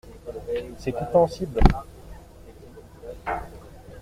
C’est 0.79 0.93
compréhensible. 0.93 1.59